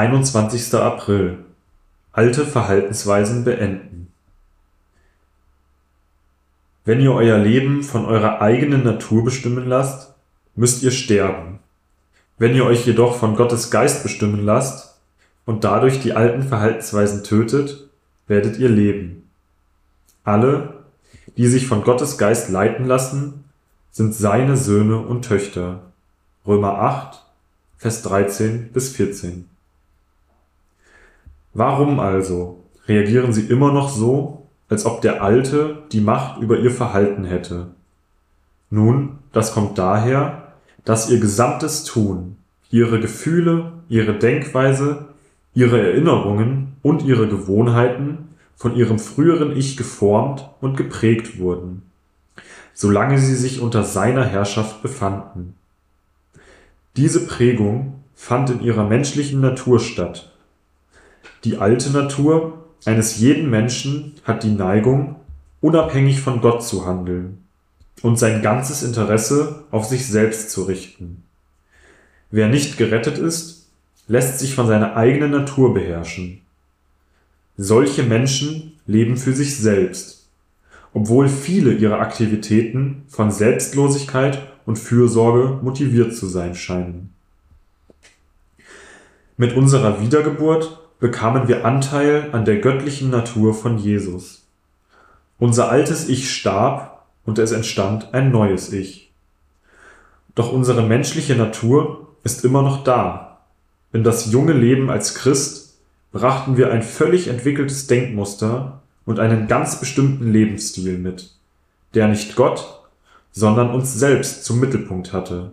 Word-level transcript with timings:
21. 0.00 0.72
April 0.76 1.44
Alte 2.12 2.46
Verhaltensweisen 2.46 3.44
beenden 3.44 4.10
Wenn 6.86 7.02
ihr 7.02 7.12
euer 7.12 7.36
Leben 7.36 7.82
von 7.82 8.06
eurer 8.06 8.40
eigenen 8.40 8.82
Natur 8.82 9.24
bestimmen 9.24 9.68
lasst, 9.68 10.14
müsst 10.54 10.82
ihr 10.82 10.90
sterben. 10.90 11.58
Wenn 12.38 12.54
ihr 12.54 12.64
euch 12.64 12.86
jedoch 12.86 13.16
von 13.16 13.36
Gottes 13.36 13.70
Geist 13.70 14.02
bestimmen 14.02 14.42
lasst 14.42 14.98
und 15.44 15.64
dadurch 15.64 16.00
die 16.00 16.14
alten 16.14 16.44
Verhaltensweisen 16.44 17.22
tötet, 17.22 17.90
werdet 18.26 18.58
ihr 18.58 18.70
leben. 18.70 19.28
Alle, 20.24 20.82
die 21.36 21.46
sich 21.46 21.66
von 21.66 21.84
Gottes 21.84 22.16
Geist 22.16 22.48
leiten 22.48 22.86
lassen, 22.86 23.44
sind 23.90 24.14
seine 24.14 24.56
Söhne 24.56 24.96
und 24.96 25.26
Töchter. 25.26 25.82
Römer 26.46 26.78
8, 26.78 27.22
Vers 27.76 28.00
13 28.00 28.72
bis 28.72 28.96
14. 28.96 29.50
Warum 31.52 31.98
also 31.98 32.64
reagieren 32.86 33.32
sie 33.32 33.46
immer 33.46 33.72
noch 33.72 33.88
so, 33.88 34.46
als 34.68 34.86
ob 34.86 35.02
der 35.02 35.22
Alte 35.22 35.82
die 35.90 36.00
Macht 36.00 36.40
über 36.40 36.58
ihr 36.58 36.70
Verhalten 36.70 37.24
hätte? 37.24 37.68
Nun, 38.70 39.18
das 39.32 39.52
kommt 39.52 39.78
daher, 39.78 40.52
dass 40.84 41.10
ihr 41.10 41.18
gesamtes 41.18 41.84
Tun, 41.84 42.36
ihre 42.70 43.00
Gefühle, 43.00 43.72
ihre 43.88 44.16
Denkweise, 44.16 45.08
ihre 45.54 45.80
Erinnerungen 45.80 46.76
und 46.82 47.02
ihre 47.02 47.26
Gewohnheiten 47.26 48.28
von 48.54 48.76
ihrem 48.76 49.00
früheren 49.00 49.56
Ich 49.56 49.76
geformt 49.76 50.48
und 50.60 50.76
geprägt 50.76 51.40
wurden, 51.40 51.82
solange 52.74 53.18
sie 53.18 53.34
sich 53.34 53.60
unter 53.60 53.82
seiner 53.82 54.24
Herrschaft 54.24 54.82
befanden. 54.82 55.54
Diese 56.96 57.26
Prägung 57.26 57.94
fand 58.14 58.50
in 58.50 58.62
ihrer 58.62 58.84
menschlichen 58.84 59.40
Natur 59.40 59.80
statt 59.80 60.29
die 61.44 61.56
alte 61.56 61.90
Natur 61.90 62.64
eines 62.84 63.18
jeden 63.18 63.50
Menschen 63.50 64.14
hat 64.24 64.42
die 64.42 64.50
Neigung, 64.50 65.16
unabhängig 65.60 66.20
von 66.20 66.40
Gott 66.40 66.64
zu 66.64 66.86
handeln 66.86 67.44
und 68.02 68.18
sein 68.18 68.42
ganzes 68.42 68.82
Interesse 68.82 69.64
auf 69.70 69.84
sich 69.84 70.06
selbst 70.06 70.50
zu 70.50 70.64
richten. 70.64 71.22
Wer 72.30 72.48
nicht 72.48 72.78
gerettet 72.78 73.18
ist, 73.18 73.68
lässt 74.08 74.38
sich 74.38 74.54
von 74.54 74.66
seiner 74.66 74.96
eigenen 74.96 75.30
Natur 75.30 75.74
beherrschen. 75.74 76.40
Solche 77.56 78.02
Menschen 78.02 78.78
leben 78.86 79.16
für 79.16 79.34
sich 79.34 79.56
selbst, 79.56 80.28
obwohl 80.94 81.28
viele 81.28 81.72
ihrer 81.72 82.00
Aktivitäten 82.00 83.02
von 83.08 83.30
Selbstlosigkeit 83.30 84.40
und 84.66 84.78
Fürsorge 84.78 85.58
motiviert 85.62 86.16
zu 86.16 86.26
sein 86.26 86.54
scheinen. 86.54 87.12
Mit 89.36 89.54
unserer 89.54 90.00
Wiedergeburt 90.00 90.80
bekamen 91.00 91.48
wir 91.48 91.64
Anteil 91.64 92.28
an 92.32 92.44
der 92.44 92.58
göttlichen 92.58 93.10
Natur 93.10 93.54
von 93.54 93.78
Jesus. 93.78 94.46
Unser 95.38 95.70
altes 95.70 96.08
Ich 96.08 96.30
starb 96.30 97.06
und 97.24 97.38
es 97.38 97.52
entstand 97.52 98.12
ein 98.12 98.30
neues 98.30 98.72
Ich. 98.72 99.10
Doch 100.34 100.52
unsere 100.52 100.82
menschliche 100.82 101.34
Natur 101.34 102.08
ist 102.22 102.44
immer 102.44 102.62
noch 102.62 102.84
da. 102.84 103.38
In 103.92 104.04
das 104.04 104.30
junge 104.30 104.52
Leben 104.52 104.90
als 104.90 105.14
Christ 105.14 105.74
brachten 106.12 106.56
wir 106.56 106.70
ein 106.70 106.82
völlig 106.82 107.28
entwickeltes 107.28 107.86
Denkmuster 107.86 108.80
und 109.06 109.18
einen 109.18 109.48
ganz 109.48 109.80
bestimmten 109.80 110.30
Lebensstil 110.30 110.98
mit, 110.98 111.30
der 111.94 112.08
nicht 112.08 112.36
Gott, 112.36 112.82
sondern 113.32 113.70
uns 113.70 113.94
selbst 113.94 114.44
zum 114.44 114.60
Mittelpunkt 114.60 115.12
hatte. 115.12 115.52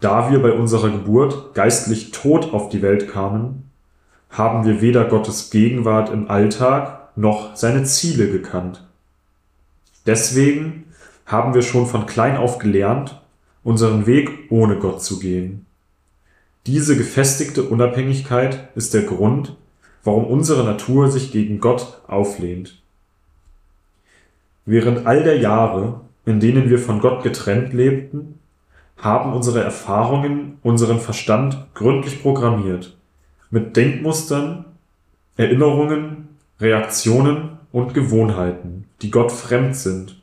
Da 0.00 0.30
wir 0.30 0.42
bei 0.42 0.52
unserer 0.52 0.90
Geburt 0.90 1.54
geistlich 1.54 2.10
tot 2.10 2.52
auf 2.52 2.68
die 2.68 2.82
Welt 2.82 3.10
kamen, 3.10 3.70
haben 4.34 4.64
wir 4.64 4.80
weder 4.80 5.04
Gottes 5.04 5.50
Gegenwart 5.50 6.10
im 6.10 6.28
Alltag 6.28 7.16
noch 7.16 7.54
seine 7.54 7.84
Ziele 7.84 8.28
gekannt. 8.30 8.84
Deswegen 10.06 10.86
haben 11.24 11.54
wir 11.54 11.62
schon 11.62 11.86
von 11.86 12.06
klein 12.06 12.36
auf 12.36 12.58
gelernt, 12.58 13.22
unseren 13.62 14.06
Weg 14.06 14.50
ohne 14.50 14.76
Gott 14.76 15.02
zu 15.02 15.20
gehen. 15.20 15.66
Diese 16.66 16.96
gefestigte 16.96 17.62
Unabhängigkeit 17.62 18.68
ist 18.74 18.92
der 18.92 19.02
Grund, 19.02 19.56
warum 20.02 20.24
unsere 20.24 20.64
Natur 20.64 21.10
sich 21.10 21.30
gegen 21.30 21.60
Gott 21.60 22.00
auflehnt. 22.08 22.82
Während 24.66 25.06
all 25.06 25.22
der 25.22 25.38
Jahre, 25.38 26.00
in 26.26 26.40
denen 26.40 26.68
wir 26.68 26.80
von 26.80 26.98
Gott 26.98 27.22
getrennt 27.22 27.72
lebten, 27.72 28.40
haben 28.96 29.32
unsere 29.32 29.62
Erfahrungen 29.62 30.58
unseren 30.62 30.98
Verstand 30.98 31.66
gründlich 31.74 32.20
programmiert 32.20 32.96
mit 33.50 33.76
Denkmustern, 33.76 34.64
Erinnerungen, 35.36 36.28
Reaktionen 36.60 37.58
und 37.72 37.94
Gewohnheiten, 37.94 38.84
die 39.02 39.10
Gott 39.10 39.32
fremd 39.32 39.76
sind. 39.76 40.20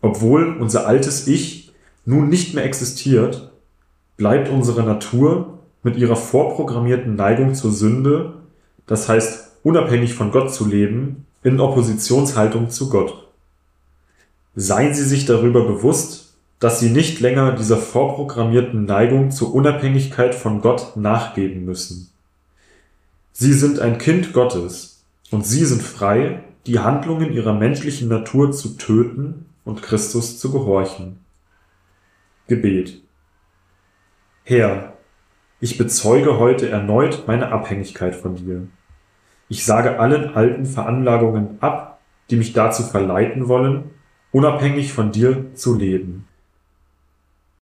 Obwohl 0.00 0.56
unser 0.58 0.86
altes 0.86 1.26
Ich 1.26 1.72
nun 2.04 2.28
nicht 2.28 2.54
mehr 2.54 2.64
existiert, 2.64 3.50
bleibt 4.16 4.48
unsere 4.48 4.82
Natur 4.82 5.58
mit 5.82 5.96
ihrer 5.96 6.16
vorprogrammierten 6.16 7.16
Neigung 7.16 7.54
zur 7.54 7.72
Sünde, 7.72 8.34
das 8.86 9.08
heißt 9.08 9.56
unabhängig 9.62 10.14
von 10.14 10.30
Gott 10.30 10.52
zu 10.52 10.66
leben, 10.66 11.26
in 11.42 11.60
Oppositionshaltung 11.60 12.70
zu 12.70 12.88
Gott. 12.88 13.28
Seien 14.54 14.94
Sie 14.94 15.04
sich 15.04 15.24
darüber 15.26 15.64
bewusst, 15.64 16.34
dass 16.60 16.78
Sie 16.78 16.90
nicht 16.90 17.18
länger 17.18 17.52
dieser 17.56 17.78
vorprogrammierten 17.78 18.84
Neigung 18.84 19.32
zur 19.32 19.52
Unabhängigkeit 19.52 20.34
von 20.34 20.60
Gott 20.60 20.96
nachgeben 20.96 21.64
müssen. 21.64 22.11
Sie 23.32 23.54
sind 23.54 23.80
ein 23.80 23.96
Kind 23.96 24.34
Gottes 24.34 25.04
und 25.30 25.46
sie 25.46 25.64
sind 25.64 25.82
frei, 25.82 26.44
die 26.66 26.80
Handlungen 26.80 27.32
ihrer 27.32 27.54
menschlichen 27.54 28.08
Natur 28.08 28.52
zu 28.52 28.76
töten 28.76 29.46
und 29.64 29.82
Christus 29.82 30.38
zu 30.38 30.52
gehorchen. 30.52 31.18
Gebet 32.46 33.02
Herr, 34.44 34.92
ich 35.60 35.78
bezeuge 35.78 36.38
heute 36.38 36.68
erneut 36.68 37.24
meine 37.26 37.52
Abhängigkeit 37.52 38.14
von 38.14 38.36
dir. 38.36 38.66
Ich 39.48 39.64
sage 39.64 39.98
allen 39.98 40.34
alten 40.34 40.66
Veranlagungen 40.66 41.56
ab, 41.60 42.00
die 42.28 42.36
mich 42.36 42.52
dazu 42.52 42.82
verleiten 42.82 43.48
wollen, 43.48 43.90
unabhängig 44.30 44.92
von 44.92 45.10
dir 45.10 45.54
zu 45.54 45.74
leben. 45.74 46.28